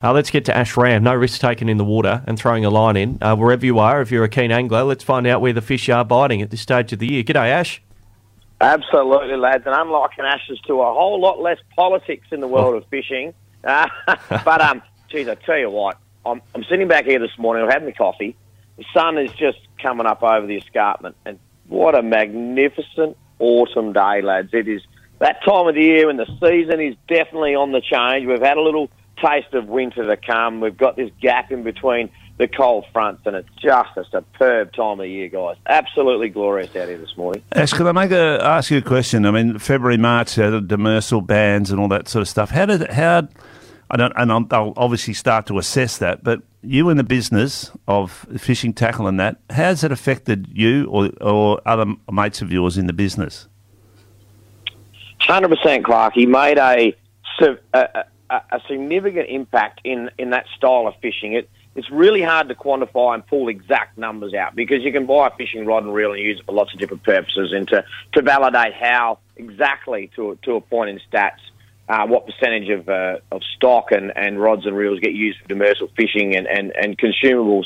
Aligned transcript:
Uh, 0.00 0.12
let's 0.12 0.30
get 0.30 0.44
to 0.44 0.56
Ash 0.56 0.76
Ramm. 0.76 1.02
No 1.02 1.12
risk 1.12 1.40
taken 1.40 1.68
in 1.68 1.76
the 1.76 1.84
water 1.84 2.22
and 2.28 2.38
throwing 2.38 2.64
a 2.64 2.70
line 2.70 2.96
in. 2.96 3.18
Uh, 3.20 3.34
wherever 3.34 3.66
you 3.66 3.80
are, 3.80 4.00
if 4.00 4.12
you're 4.12 4.22
a 4.22 4.28
keen 4.28 4.52
angler, 4.52 4.84
let's 4.84 5.02
find 5.02 5.26
out 5.26 5.40
where 5.40 5.52
the 5.52 5.60
fish 5.60 5.88
are 5.88 6.04
biting 6.04 6.40
at 6.40 6.50
this 6.50 6.60
stage 6.60 6.92
of 6.92 7.00
the 7.00 7.10
year. 7.10 7.24
G'day, 7.24 7.48
Ash. 7.48 7.82
Absolutely, 8.60 9.36
lads. 9.36 9.64
And 9.66 9.74
unlike 9.74 10.12
an 10.18 10.24
Ashes 10.24 10.60
to 10.68 10.74
a 10.82 10.84
whole 10.84 11.20
lot 11.20 11.40
less 11.40 11.58
politics 11.74 12.28
in 12.30 12.38
the 12.38 12.46
world 12.46 12.76
of 12.76 12.88
fishing. 12.90 13.34
Uh, 13.64 13.88
but, 14.44 14.60
um, 14.60 14.82
geez, 15.10 15.26
I 15.26 15.34
tell 15.34 15.58
you 15.58 15.68
what, 15.68 15.98
I'm, 16.24 16.42
I'm 16.54 16.62
sitting 16.70 16.86
back 16.86 17.06
here 17.06 17.18
this 17.18 17.36
morning, 17.36 17.64
I've 17.64 17.72
had 17.72 17.84
my 17.84 17.90
coffee. 17.90 18.36
The 18.76 18.84
sun 18.94 19.18
is 19.18 19.32
just 19.32 19.58
coming 19.82 20.06
up 20.06 20.22
over 20.22 20.46
the 20.46 20.58
escarpment. 20.58 21.16
And 21.24 21.40
what 21.66 21.96
a 21.96 22.02
magnificent 22.04 23.16
autumn 23.40 23.92
day, 23.92 24.22
lads. 24.22 24.50
It 24.52 24.68
is 24.68 24.80
that 25.18 25.42
time 25.44 25.66
of 25.66 25.74
the 25.74 25.82
year 25.82 26.06
when 26.06 26.18
the 26.18 26.26
season 26.40 26.80
is 26.80 26.94
definitely 27.08 27.56
on 27.56 27.72
the 27.72 27.80
change. 27.80 28.28
We've 28.28 28.40
had 28.40 28.58
a 28.58 28.62
little 28.62 28.88
taste 29.22 29.54
of 29.54 29.68
winter 29.68 30.06
to 30.06 30.16
come. 30.16 30.60
We've 30.60 30.76
got 30.76 30.96
this 30.96 31.10
gap 31.20 31.50
in 31.50 31.62
between 31.62 32.10
the 32.38 32.46
cold 32.46 32.84
fronts, 32.92 33.22
and 33.26 33.34
it's 33.34 33.48
just 33.60 33.96
a 33.96 34.04
superb 34.10 34.72
time 34.72 35.00
of 35.00 35.06
year, 35.06 35.28
guys. 35.28 35.56
Absolutely 35.66 36.28
glorious 36.28 36.74
out 36.76 36.88
here 36.88 36.98
this 36.98 37.16
morning. 37.16 37.42
Ash, 37.52 37.72
can 37.72 37.86
I 37.86 37.92
make 37.92 38.12
a, 38.12 38.38
ask 38.42 38.70
you 38.70 38.78
a 38.78 38.82
question? 38.82 39.26
I 39.26 39.32
mean, 39.32 39.58
February, 39.58 39.96
March, 39.96 40.38
uh, 40.38 40.50
the 40.50 40.60
demersal 40.60 41.26
bans 41.26 41.70
and 41.70 41.80
all 41.80 41.88
that 41.88 42.08
sort 42.08 42.22
of 42.22 42.28
stuff. 42.28 42.50
How 42.50 42.66
did 42.66 42.90
how? 42.90 43.28
I 43.90 43.96
don't, 43.96 44.12
and 44.16 44.30
I'll, 44.30 44.74
obviously 44.76 45.14
start 45.14 45.46
to 45.46 45.58
assess 45.58 45.98
that. 45.98 46.22
But 46.22 46.42
you 46.62 46.90
in 46.90 46.96
the 46.96 47.04
business 47.04 47.70
of 47.88 48.26
fishing 48.36 48.72
tackle 48.74 49.06
and 49.06 49.18
that, 49.18 49.38
how's 49.50 49.82
it 49.82 49.90
affected 49.90 50.46
you 50.52 50.86
or 50.86 51.10
or 51.20 51.60
other 51.66 51.86
mates 52.10 52.42
of 52.42 52.52
yours 52.52 52.78
in 52.78 52.86
the 52.86 52.92
business? 52.92 53.48
Hundred 55.20 55.48
percent, 55.48 55.84
Clark. 55.84 56.14
He 56.14 56.26
made 56.26 56.58
a, 56.58 56.94
a, 57.72 58.04
a 58.30 58.60
significant 58.68 59.28
impact 59.28 59.80
in 59.84 60.10
in 60.18 60.30
that 60.30 60.46
style 60.56 60.86
of 60.86 60.94
fishing. 61.00 61.34
It 61.34 61.48
it's 61.78 61.90
really 61.90 62.22
hard 62.22 62.48
to 62.48 62.56
quantify 62.56 63.14
and 63.14 63.24
pull 63.24 63.48
exact 63.48 63.96
numbers 63.96 64.34
out 64.34 64.56
because 64.56 64.82
you 64.82 64.90
can 64.90 65.06
buy 65.06 65.28
a 65.28 65.30
fishing 65.36 65.64
rod 65.64 65.84
and 65.84 65.94
reel 65.94 66.12
and 66.12 66.20
use 66.20 66.40
it 66.40 66.44
for 66.44 66.52
lots 66.52 66.72
of 66.72 66.80
different 66.80 67.04
purposes 67.04 67.52
and 67.52 67.68
to, 67.68 67.84
to 68.14 68.22
validate 68.22 68.74
how 68.74 69.20
exactly 69.36 70.10
to, 70.16 70.36
to 70.42 70.56
a 70.56 70.60
point 70.60 70.90
in 70.90 71.00
stats 71.08 71.38
uh, 71.88 72.04
what 72.06 72.26
percentage 72.26 72.68
of, 72.68 72.88
uh, 72.88 73.18
of 73.30 73.42
stock 73.56 73.92
and, 73.92 74.12
and 74.16 74.40
rods 74.40 74.66
and 74.66 74.76
reels 74.76 74.98
get 74.98 75.12
used 75.12 75.38
for 75.40 75.48
demersal 75.48 75.88
fishing 75.96 76.34
and, 76.34 76.48
and, 76.48 76.72
and 76.76 76.98
consumables. 76.98 77.64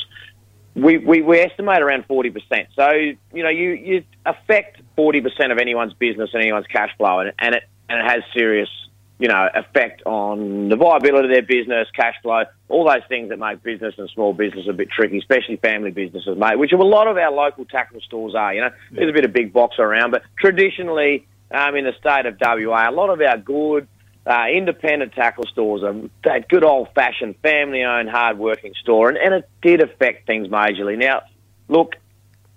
We, 0.75 0.99
we, 0.99 1.23
we 1.23 1.41
estimate 1.41 1.81
around 1.81 2.07
40%. 2.07 2.67
So, 2.77 2.91
you 2.93 3.43
know, 3.43 3.49
you, 3.49 3.71
you 3.71 4.05
affect 4.27 4.81
40% 4.97 5.51
of 5.51 5.59
anyone's 5.59 5.95
business 5.95 6.31
and 6.35 6.43
anyone's 6.43 6.67
cash 6.67 6.91
flow 6.99 7.21
and, 7.21 7.33
and, 7.39 7.55
it, 7.55 7.65
and 7.89 7.99
it 7.99 8.11
has 8.11 8.23
serious 8.35 8.69
you 9.19 9.29
know, 9.29 9.49
effect 9.55 10.03
on 10.05 10.69
the 10.69 10.77
viability 10.77 11.29
of 11.29 11.33
their 11.33 11.43
business, 11.43 11.89
cash 11.95 12.15
flow, 12.23 12.45
all 12.69 12.89
those 12.89 13.03
things 13.09 13.29
that 13.29 13.39
make 13.39 13.63
business 13.63 13.95
and 13.99 14.11
small 14.11 14.33
business 14.33 14.67
a 14.69 14.73
bit 14.73 14.91
tricky, 14.91 15.19
especially 15.19 15.57
family 15.57 15.91
businesses, 15.91 16.37
mate, 16.37 16.59
which 16.59 16.73
a 16.73 16.77
lot 16.77 17.07
of 17.07 17.17
our 17.17 17.31
local 17.31 17.65
tackle 17.65 18.01
stores 18.01 18.35
are. 18.35 18.53
You 18.55 18.63
know, 18.63 18.71
there's 18.91 19.11
a 19.11 19.13
bit 19.13 19.25
of 19.25 19.33
big 19.33 19.53
box 19.53 19.77
around, 19.79 20.11
but 20.11 20.23
traditionally, 20.39 21.27
um, 21.53 21.77
in 21.77 21.85
the 21.85 21.93
state 22.01 22.27
of 22.27 22.37
WA, 22.41 22.89
a 22.89 22.91
lot 22.91 23.11
of 23.11 23.21
our 23.21 23.37
good 23.37 23.87
uh, 24.27 24.47
independent 24.53 25.13
tackle 25.13 25.45
stores 25.47 25.83
are 25.83 25.95
that 26.25 26.49
good 26.49 26.65
old 26.65 26.89
fashioned 26.95 27.37
family 27.43 27.83
owned, 27.83 28.09
hard 28.09 28.39
working 28.39 28.73
store, 28.81 29.09
and, 29.09 29.19
and 29.19 29.35
it 29.35 29.49
did 29.61 29.83
affect 29.83 30.27
things 30.27 30.49
majorly. 30.49 30.97
Now, 30.97 31.23
look, 31.69 31.97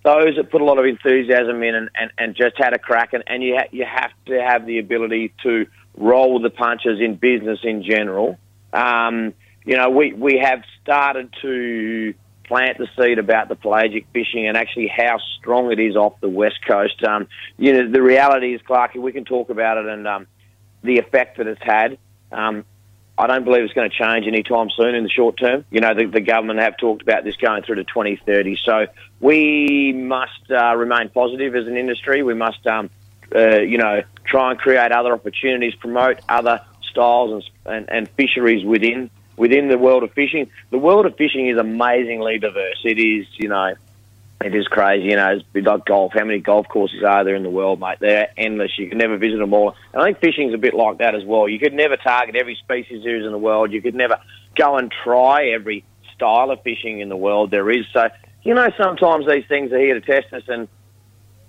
those 0.04 0.36
that 0.38 0.52
put 0.52 0.62
a 0.62 0.64
lot 0.64 0.78
of 0.78 0.86
enthusiasm 0.86 1.64
in 1.64 1.76
and, 1.76 1.90
and, 1.96 2.12
and 2.18 2.36
just 2.36 2.56
had 2.58 2.74
a 2.74 2.80
crack, 2.80 3.14
and, 3.14 3.24
and 3.28 3.42
you, 3.42 3.56
ha- 3.58 3.70
you 3.72 3.86
have 3.86 4.12
to 4.28 4.42
have 4.42 4.66
the 4.66 4.78
ability 4.78 5.34
to 5.44 5.66
roll 5.98 6.40
the 6.40 6.50
punches 6.50 7.00
in 7.00 7.16
business 7.16 7.60
in 7.64 7.84
general. 7.84 8.38
Um, 8.74 9.34
you 9.66 9.78
know, 9.78 9.90
we, 9.90 10.14
we 10.14 10.40
have 10.44 10.64
started 10.82 11.34
to 11.42 12.14
plant 12.44 12.78
the 12.78 12.88
seed 12.98 13.18
about 13.18 13.50
the 13.50 13.56
pelagic 13.56 14.06
fishing 14.14 14.48
and 14.48 14.56
actually 14.56 14.88
how 14.88 15.18
strong 15.40 15.72
it 15.72 15.80
is 15.80 15.96
off 15.96 16.20
the 16.22 16.30
west 16.30 16.60
coast. 16.68 17.04
Um, 17.04 17.28
you 17.58 17.74
know, 17.74 17.92
the 17.92 18.02
reality 18.02 18.54
is, 18.54 18.62
Clarky, 18.62 18.98
we 18.98 19.12
can 19.12 19.26
talk 19.26 19.50
about 19.50 19.78
it 19.78 19.86
and 19.88 20.08
um, 20.08 20.28
the 20.84 21.00
effect 21.00 21.38
that 21.38 21.48
it's 21.48 21.62
had. 21.64 21.98
Um, 22.32 22.66
I 23.18 23.28
don't 23.28 23.46
believe 23.46 23.64
it's 23.64 23.74
going 23.74 23.90
to 23.90 23.96
change 23.96 24.28
anytime 24.28 24.70
soon 24.76 24.94
in 24.94 25.04
the 25.04 25.10
short 25.10 25.38
term. 25.40 25.64
You 25.72 25.80
know, 25.80 25.94
the, 25.94 26.06
the 26.06 26.20
government 26.20 26.60
have 26.60 26.78
talked 26.78 27.02
about 27.02 27.24
this 27.24 27.38
going 27.38 27.64
through 27.64 27.76
to 27.76 27.86
2030. 27.86 28.58
So 28.64 28.88
we 29.22 29.94
must 29.94 30.52
uh, 30.52 30.76
remain 30.76 31.10
positive 31.10 31.56
as 31.56 31.66
an 31.66 31.78
industry. 31.78 32.24
We 32.24 32.34
must 32.34 32.66
um, 32.68 32.90
uh, 33.36 33.62
you 33.62 33.78
know, 33.78 34.02
try 34.26 34.52
and 34.52 34.60
create 34.60 34.92
other 34.92 35.14
opportunities, 35.14 35.76
promote 35.76 36.20
other 36.30 36.62
styles 36.90 37.44
and, 37.66 37.76
and, 37.76 37.90
and 37.90 38.10
fisheries 38.12 38.66
within 38.66 39.10
within 39.38 39.68
the 39.68 39.78
world 39.78 40.04
of 40.04 40.14
fishing. 40.14 40.50
The 40.70 40.78
world 40.78 41.06
of 41.06 41.18
fishing 41.18 41.50
is 41.50 41.58
amazingly 41.58 42.40
diverse. 42.40 42.80
It 42.86 42.98
is, 42.98 43.28
you 43.38 43.50
know, 43.50 43.76
it 44.42 44.56
is 44.56 44.68
crazy. 44.68 45.10
You 45.10 45.18
know, 45.18 45.40
it's 45.54 45.68
like 45.68 45.86
golf. 45.86 46.14
How 46.14 46.24
many 46.24 46.40
golf 46.40 46.68
courses 46.70 47.04
are 47.04 47.24
there 47.24 47.36
in 47.36 47.44
the 47.44 47.50
world, 47.50 47.80
mate? 47.80 47.98
They're 48.00 48.30
endless. 48.38 48.78
You 48.78 48.88
can 48.88 48.98
never 48.98 49.18
visit 49.18 49.38
them 49.38 49.54
all. 49.54 49.76
And 49.94 50.02
I 50.02 50.06
think 50.06 50.20
fishing's 50.20 50.54
a 50.54 50.58
bit 50.58 50.74
like 50.74 51.00
that 51.00 51.16
as 51.16 51.24
well. 51.26 51.50
You 51.50 51.60
could 51.60 51.74
never 51.74 51.98
target 51.98 52.36
every 52.36 52.56
species 52.56 53.04
there 53.04 53.18
is 53.18 53.26
in 53.26 53.32
the 53.32 53.38
world. 53.38 53.72
You 53.72 53.82
could 53.82 53.96
never 53.96 54.20
go 54.56 54.78
and 54.78 54.94
try 55.04 55.48
every 55.50 55.84
style 56.14 56.52
of 56.52 56.62
fishing 56.64 57.02
in 57.02 57.10
the 57.10 57.18
world 57.18 57.52
there 57.52 57.70
is. 57.70 57.86
So, 57.92 58.08
you 58.44 58.54
know, 58.54 58.70
sometimes 58.78 59.28
these 59.28 59.46
things 59.48 59.72
are 59.74 59.80
here 59.80 60.00
to 60.00 60.02
test 60.02 60.32
us 60.34 60.44
and 60.48 60.68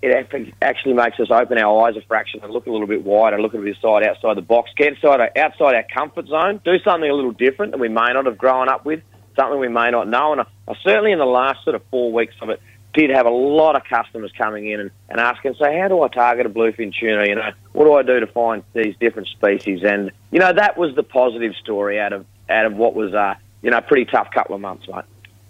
it 0.03 0.53
actually 0.63 0.93
makes 0.93 1.19
us 1.19 1.29
open 1.31 1.59
our 1.59 1.87
eyes 1.87 1.97
a 1.97 2.03
fraction 2.03 2.41
and 2.43 2.53
look 2.53 2.67
a 2.67 2.71
little 2.71 2.87
bit 2.87 3.03
wider, 3.03 3.41
look 3.41 3.55
a 3.55 3.59
bit 3.59 3.77
side 3.81 4.03
outside 4.05 4.37
the 4.37 4.43
box, 4.43 4.71
get 4.77 4.95
inside 4.95 5.21
our, 5.21 5.31
outside 5.37 5.75
our 5.75 5.85
comfort 5.93 6.27
zone, 6.29 6.61
do 6.65 6.79
something 6.81 7.11
a 7.11 7.15
little 7.15 7.33
different 7.33 7.73
that 7.73 7.79
we 7.79 7.89
may 7.89 8.13
not 8.13 8.27
have 8.27 8.39
grown 8.39 8.69
up 8.69 8.85
with, 8.85 9.03
something 9.37 9.59
we 9.59 9.69
may 9.69 9.91
not 9.91 10.09
know. 10.09 10.33
And 10.33 10.43
I, 10.43 10.47
I 10.69 10.75
certainly 10.83 11.13
in 11.13 11.19
the 11.19 11.25
last 11.25 11.65
sort 11.65 11.75
of 11.75 11.83
four 11.91 12.13
weeks 12.13 12.35
of 12.41 12.51
it 12.51 12.61
did 12.93 13.11
have 13.11 13.27
a 13.27 13.31
lot 13.31 13.77
of 13.77 13.85
customers 13.85 14.33
coming 14.37 14.71
in 14.71 14.81
and, 14.81 14.91
and 15.09 15.21
asking, 15.21 15.55
so 15.59 15.65
how 15.65 15.89
do 15.89 16.03
I 16.03 16.09
target 16.09 16.47
a 16.47 16.51
bluefin 16.51 16.95
tuna? 16.95 17.27
You 17.27 17.35
know, 17.35 17.51
what 17.73 17.85
do 17.85 17.95
I 17.95 18.03
do 18.03 18.21
to 18.21 18.27
find 18.27 18.63
these 18.75 18.95
different 18.99 19.29
species? 19.29 19.83
And, 19.83 20.13
you 20.31 20.41
know, 20.41 20.53
that 20.53 20.79
was 20.79 20.95
the 20.95 21.03
positive 21.03 21.55
story 21.57 22.01
out 22.01 22.13
of, 22.13 22.25
out 22.49 22.67
of 22.67 22.75
what 22.75 22.95
was, 22.95 23.13
uh, 23.13 23.35
you 23.63 23.71
know, 23.71 23.79
a 23.79 23.83
pretty 23.83 24.07
tough 24.07 24.31
couple 24.31 24.55
of 24.55 24.61
months, 24.61 24.87
mate. 24.89 25.05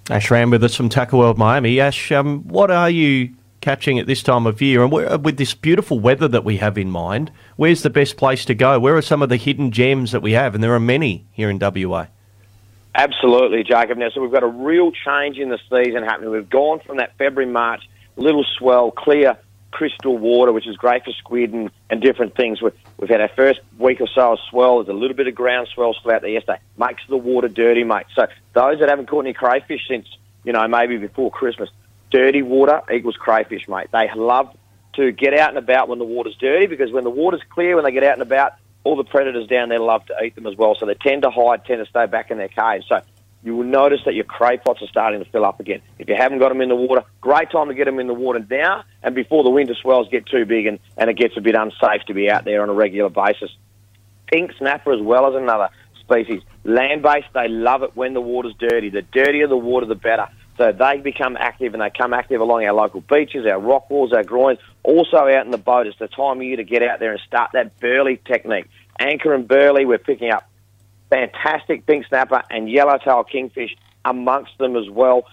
Ash 0.08 0.30
Ramm 0.30 0.50
with 0.50 0.62
us 0.62 0.74
from 0.74 0.88
Tackle 0.88 1.18
World 1.18 1.38
Miami. 1.38 1.80
Ash, 1.80 2.12
um, 2.12 2.42
what 2.48 2.70
are 2.70 2.90
you 2.90 3.34
catching 3.66 3.98
at 3.98 4.06
this 4.06 4.22
time 4.22 4.46
of 4.46 4.62
year? 4.62 4.84
And 4.84 4.92
with 4.92 5.38
this 5.38 5.52
beautiful 5.52 5.98
weather 5.98 6.28
that 6.28 6.44
we 6.44 6.58
have 6.58 6.78
in 6.78 6.88
mind, 6.88 7.32
where's 7.56 7.82
the 7.82 7.90
best 7.90 8.16
place 8.16 8.44
to 8.44 8.54
go? 8.54 8.78
Where 8.78 8.96
are 8.96 9.02
some 9.02 9.22
of 9.22 9.28
the 9.28 9.36
hidden 9.36 9.72
gems 9.72 10.12
that 10.12 10.22
we 10.22 10.32
have? 10.32 10.54
And 10.54 10.62
there 10.62 10.72
are 10.72 10.78
many 10.78 11.26
here 11.32 11.50
in 11.50 11.58
WA. 11.58 12.06
Absolutely, 12.94 13.64
Jacob. 13.64 13.98
Now, 13.98 14.10
so 14.14 14.20
we've 14.20 14.30
got 14.30 14.44
a 14.44 14.46
real 14.46 14.92
change 14.92 15.38
in 15.38 15.48
the 15.48 15.58
season 15.68 16.04
happening. 16.04 16.30
We've 16.30 16.48
gone 16.48 16.78
from 16.86 16.98
that 16.98 17.18
February, 17.18 17.50
March, 17.50 17.82
little 18.14 18.44
swell, 18.56 18.92
clear, 18.92 19.36
crystal 19.72 20.16
water, 20.16 20.52
which 20.52 20.68
is 20.68 20.76
great 20.76 21.04
for 21.04 21.10
squid 21.10 21.52
and, 21.52 21.72
and 21.90 22.00
different 22.00 22.36
things. 22.36 22.62
We've, 22.62 22.72
we've 22.98 23.10
had 23.10 23.20
our 23.20 23.30
first 23.34 23.58
week 23.78 24.00
or 24.00 24.06
so 24.14 24.34
of 24.34 24.38
swell. 24.48 24.76
There's 24.76 24.94
a 24.94 24.98
little 24.98 25.16
bit 25.16 25.26
of 25.26 25.34
ground 25.34 25.66
swell 25.74 25.92
still 25.92 26.12
out 26.12 26.20
there 26.20 26.30
yesterday. 26.30 26.60
Makes 26.78 27.02
the 27.08 27.16
water 27.16 27.48
dirty, 27.48 27.82
mate. 27.82 28.06
So 28.14 28.28
those 28.52 28.78
that 28.78 28.88
haven't 28.88 29.08
caught 29.08 29.24
any 29.24 29.34
crayfish 29.34 29.88
since, 29.88 30.06
you 30.44 30.52
know, 30.52 30.68
maybe 30.68 30.98
before 30.98 31.32
Christmas, 31.32 31.68
dirty 32.10 32.42
water 32.42 32.82
equals 32.92 33.16
crayfish, 33.16 33.68
mate. 33.68 33.88
They 33.92 34.08
love 34.14 34.56
to 34.94 35.12
get 35.12 35.38
out 35.38 35.50
and 35.50 35.58
about 35.58 35.88
when 35.88 35.98
the 35.98 36.04
water's 36.04 36.36
dirty 36.36 36.66
because 36.66 36.90
when 36.90 37.04
the 37.04 37.10
water's 37.10 37.42
clear, 37.50 37.76
when 37.76 37.84
they 37.84 37.92
get 37.92 38.04
out 38.04 38.14
and 38.14 38.22
about, 38.22 38.52
all 38.84 38.96
the 38.96 39.04
predators 39.04 39.48
down 39.48 39.68
there 39.68 39.80
love 39.80 40.06
to 40.06 40.14
eat 40.24 40.34
them 40.34 40.46
as 40.46 40.56
well. 40.56 40.76
So 40.78 40.86
they 40.86 40.94
tend 40.94 41.22
to 41.22 41.30
hide, 41.30 41.64
tend 41.64 41.84
to 41.84 41.90
stay 41.90 42.06
back 42.06 42.30
in 42.30 42.38
their 42.38 42.48
caves. 42.48 42.86
So 42.88 43.00
you 43.42 43.56
will 43.56 43.64
notice 43.64 44.00
that 44.04 44.14
your 44.14 44.24
cray 44.24 44.58
pots 44.58 44.80
are 44.80 44.86
starting 44.86 45.22
to 45.22 45.30
fill 45.30 45.44
up 45.44 45.60
again. 45.60 45.82
If 45.98 46.08
you 46.08 46.14
haven't 46.16 46.38
got 46.38 46.48
them 46.50 46.60
in 46.60 46.68
the 46.68 46.76
water, 46.76 47.02
great 47.20 47.50
time 47.50 47.68
to 47.68 47.74
get 47.74 47.84
them 47.84 47.98
in 47.98 48.06
the 48.06 48.14
water 48.14 48.44
now 48.48 48.84
and 49.02 49.14
before 49.14 49.44
the 49.44 49.50
winter 49.50 49.74
swells 49.74 50.08
get 50.08 50.26
too 50.26 50.44
big 50.46 50.66
and, 50.66 50.78
and 50.96 51.10
it 51.10 51.16
gets 51.16 51.36
a 51.36 51.40
bit 51.40 51.54
unsafe 51.54 52.02
to 52.06 52.14
be 52.14 52.30
out 52.30 52.44
there 52.44 52.62
on 52.62 52.68
a 52.68 52.74
regular 52.74 53.10
basis. 53.10 53.50
Pink 54.26 54.52
snapper 54.58 54.92
as 54.92 55.00
well 55.00 55.26
as 55.26 55.40
another 55.40 55.68
species. 56.00 56.42
Land-based, 56.64 57.28
they 57.34 57.48
love 57.48 57.82
it 57.82 57.96
when 57.96 58.14
the 58.14 58.20
water's 58.20 58.54
dirty. 58.58 58.90
The 58.90 59.02
dirtier 59.02 59.48
the 59.48 59.56
water, 59.56 59.86
the 59.86 59.94
better. 59.94 60.28
So 60.56 60.72
they 60.72 60.98
become 60.98 61.36
active 61.36 61.74
and 61.74 61.82
they 61.82 61.90
come 61.90 62.14
active 62.14 62.40
along 62.40 62.64
our 62.64 62.72
local 62.72 63.02
beaches, 63.02 63.46
our 63.46 63.60
rock 63.60 63.90
walls, 63.90 64.12
our 64.12 64.24
groins, 64.24 64.58
also 64.82 65.18
out 65.18 65.44
in 65.44 65.50
the 65.50 65.58
boat. 65.58 65.86
It's 65.86 65.98
the 65.98 66.08
time 66.08 66.38
of 66.38 66.42
year 66.42 66.56
to 66.56 66.64
get 66.64 66.82
out 66.82 66.98
there 66.98 67.12
and 67.12 67.20
start 67.20 67.50
that 67.52 67.78
burley 67.78 68.18
technique. 68.24 68.66
Anchor 68.98 69.34
and 69.34 69.46
burley, 69.46 69.84
we're 69.84 69.98
picking 69.98 70.30
up 70.30 70.48
fantastic 71.10 71.86
pink 71.86 72.06
snapper 72.06 72.42
and 72.50 72.70
yellowtail 72.70 73.24
kingfish 73.24 73.76
amongst 74.04 74.56
them 74.58 74.76
as 74.76 74.88
well. 74.88 75.26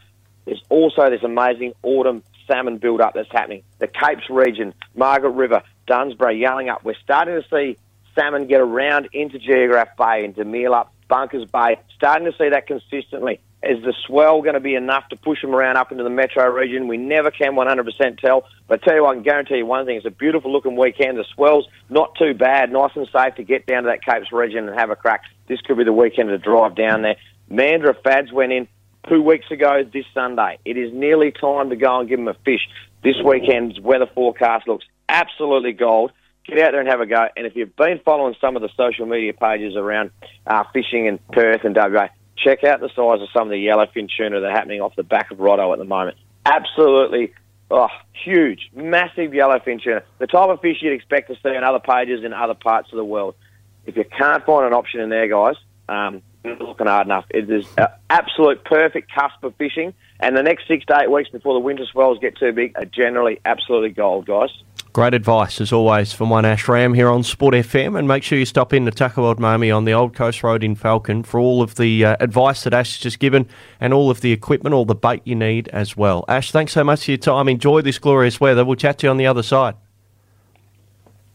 There's 0.46 0.62
also 0.70 1.10
this 1.10 1.24
amazing 1.24 1.74
autumn 1.84 2.22
salmon 2.46 2.78
build 2.78 3.00
up 3.00 3.14
that's 3.14 3.32
happening. 3.32 3.64
The 3.80 3.88
Capes 3.88 4.30
region, 4.30 4.74
Margaret 4.96 5.32
River, 5.32 5.64
Dunsborough, 5.88 6.34
Yallingup. 6.34 6.84
We're 6.84 6.96
starting 7.02 7.42
to 7.42 7.48
see 7.50 7.78
salmon 8.14 8.48
get 8.48 8.60
around 8.60 9.10
into 9.14 9.40
Geographe 9.40 9.96
Bay, 9.98 10.26
into 10.26 10.44
Meelup, 10.44 10.90
Bunkers 11.08 11.46
Bay. 11.46 11.80
Starting 11.96 12.30
to 12.30 12.38
see 12.38 12.50
that 12.50 12.68
consistently. 12.68 13.40
Is 13.64 13.82
the 13.82 13.94
swell 14.06 14.42
going 14.42 14.56
to 14.56 14.60
be 14.60 14.76
enough 14.76 15.08
to 15.10 15.16
push 15.16 15.42
them 15.42 15.56
around 15.56 15.78
up 15.78 15.92
into 15.92 16.04
the 16.04 16.10
metro 16.10 16.46
region? 16.50 16.90
We 16.90 16.98
never 16.98 17.32
can 17.32 17.54
100% 17.54 18.20
tell. 18.20 18.46
But 18.68 18.82
I 18.82 18.86
tell 18.86 18.96
you, 18.96 19.04
what, 19.04 19.12
I 19.12 19.14
can 19.14 19.24
guarantee 19.24 19.58
you 19.58 19.66
one 19.66 19.86
thing: 19.86 19.96
it's 19.96 20.06
a 20.06 20.12
beautiful 20.12 20.52
looking 20.52 20.76
weekend. 20.76 21.18
The 21.18 21.26
swell's 21.34 21.68
not 21.90 22.16
too 22.16 22.34
bad, 22.34 22.72
nice 22.72 22.92
and 22.96 23.08
safe 23.14 23.36
to 23.36 23.44
get 23.44 23.66
down 23.66 23.84
to 23.84 23.88
that 23.88 24.04
Capes 24.04 24.32
region 24.34 24.68
and 24.68 24.78
have 24.78 24.90
a 24.90 24.98
crack. 24.98 25.24
This 25.48 25.62
could 25.62 25.78
be 25.78 25.86
the 25.86 25.94
weekend 25.94 26.30
to 26.30 26.38
drive 26.38 26.76
down 26.76 27.04
there. 27.04 27.16
Mandurah 27.50 28.02
Fads 28.04 28.34
went 28.34 28.52
in 28.52 28.68
two 29.08 29.22
weeks 29.22 29.50
ago 29.50 29.84
this 29.92 30.06
Sunday. 30.14 30.60
It 30.66 30.78
is 30.78 30.94
nearly 30.94 31.32
time 31.32 31.70
to 31.70 31.76
go 31.76 32.00
and 32.00 32.10
give 32.10 32.20
them 32.20 32.28
a 32.28 32.34
fish. 32.46 32.68
This 33.04 33.16
weekend's 33.24 33.80
weather 33.80 34.08
forecast 34.14 34.68
looks 34.68 34.86
absolutely 35.08 35.74
gold. 35.74 36.12
Get 36.46 36.60
out 36.60 36.72
there 36.72 36.82
and 36.82 36.90
have 36.90 37.00
a 37.00 37.06
go. 37.06 37.28
And 37.38 37.46
if 37.46 37.56
you've 37.56 37.76
been 37.76 38.02
following 38.04 38.36
some 38.42 38.58
of 38.58 38.62
the 38.62 38.70
social 38.76 39.06
media 39.06 39.34
pages 39.34 39.76
around 39.78 40.12
uh, 40.46 40.64
fishing 40.74 41.06
in 41.06 41.20
Perth 41.32 41.64
and 41.64 41.76
WA, 41.76 42.10
check 42.36 42.64
out 42.64 42.80
the 42.80 42.90
size 42.90 43.22
of 43.22 43.30
some 43.34 43.44
of 43.44 43.50
the 43.50 43.66
yellowfin 43.66 44.10
tuna 44.16 44.40
that 44.40 44.48
are 44.48 44.52
happening 44.52 44.82
off 44.82 44.96
the 44.96 45.04
back 45.04 45.32
of 45.32 45.40
Rotto 45.40 45.72
at 45.74 45.80
the 45.80 45.86
moment. 45.86 46.18
Absolutely 46.46 47.34
Oh, 47.76 47.88
huge, 48.24 48.70
massive 48.76 49.32
yellowfin 49.32 49.82
tuna. 49.82 50.04
The 50.20 50.28
type 50.28 50.50
of 50.50 50.62
fish 50.62 50.78
you'd 50.82 50.94
expect 50.94 51.30
to 51.30 51.36
see 51.42 51.56
on 51.56 51.64
other 51.64 51.80
pages 51.80 52.24
in 52.24 52.32
other 52.32 52.54
parts 52.54 52.92
of 52.92 52.98
the 52.98 53.04
world. 53.04 53.34
If 53.88 53.98
you 53.98 54.04
can't 54.04 54.46
find 54.46 54.68
an 54.68 54.74
option 54.74 55.00
in 55.00 55.10
there, 55.10 55.28
guys, 55.28 55.56
um, 55.90 56.22
looking 56.44 56.86
hard 56.86 57.08
enough. 57.08 57.26
It 57.32 57.50
is 57.50 57.66
an 57.78 57.88
absolute 58.12 58.64
perfect 58.64 59.12
cusp 59.12 59.44
of 59.44 59.56
fishing, 59.56 59.96
and 60.20 60.38
the 60.38 60.44
next 60.44 60.68
six 60.68 60.86
to 60.86 61.00
eight 61.00 61.10
weeks 61.10 61.30
before 61.30 61.56
the 61.56 61.62
winter 61.62 61.86
swells 61.88 62.20
get 62.20 62.38
too 62.38 62.52
big 62.52 62.74
are 62.76 62.86
generally 62.86 63.40
absolutely 63.44 63.90
gold, 63.90 64.28
guys. 64.28 64.52
Great 64.94 65.16
advice, 65.16 65.60
as 65.60 65.74
always, 65.74 66.14
from 66.14 66.30
one 66.30 66.46
Ash 66.46 66.68
Ramm 66.68 66.94
here 66.94 67.10
on 67.10 67.24
Sport 67.24 67.56
FM. 67.56 67.98
And 67.98 68.08
make 68.08 68.22
sure 68.22 68.38
you 68.38 68.46
stop 68.46 68.74
in 68.74 68.86
to 68.86 68.92
Tackle 68.92 69.24
World 69.24 69.40
Miami 69.40 69.72
on 69.72 69.86
the 69.86 69.94
Old 69.94 70.14
Coast 70.14 70.44
Road 70.44 70.64
in 70.64 70.76
Falcon 70.76 71.24
for 71.24 71.40
all 71.40 71.64
of 71.64 71.74
the 71.76 72.06
uh, 72.06 72.16
advice 72.20 72.64
that 72.64 72.76
Ash 72.76 72.94
has 72.94 73.02
just 73.02 73.18
given 73.18 73.50
and 73.80 73.92
all 73.92 74.12
of 74.12 74.22
the 74.22 74.32
equipment, 74.32 74.76
all 74.76 74.86
the 74.86 74.94
bait 74.94 75.24
you 75.26 75.34
need 75.34 75.68
as 75.70 75.98
well. 75.98 76.24
Ash, 76.28 76.52
thanks 76.52 76.74
so 76.74 76.84
much 76.84 77.06
for 77.06 77.12
your 77.12 77.18
time. 77.18 77.50
Enjoy 77.50 77.82
this 77.82 77.98
glorious 77.98 78.40
weather. 78.40 78.64
We'll 78.64 78.76
chat 78.76 79.00
to 79.00 79.08
you 79.08 79.10
on 79.10 79.18
the 79.18 79.26
other 79.26 79.42
side. 79.42 79.74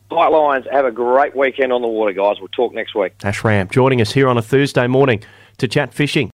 Tight 0.08 0.28
lines. 0.28 0.64
Have 0.70 0.84
a 0.84 0.92
great 0.92 1.34
weekend 1.34 1.72
on 1.72 1.82
the 1.82 1.88
water, 1.88 2.12
guys. 2.12 2.36
We'll 2.38 2.48
talk 2.48 2.72
next 2.72 2.94
week. 2.94 3.14
Ash 3.24 3.42
Ramm 3.42 3.68
joining 3.70 4.00
us 4.00 4.12
here 4.12 4.28
on 4.28 4.38
a 4.38 4.42
Thursday 4.42 4.86
morning 4.86 5.24
to 5.58 5.66
chat 5.66 5.92
fishing. 5.92 6.26